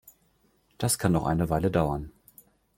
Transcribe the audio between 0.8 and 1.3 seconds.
kann noch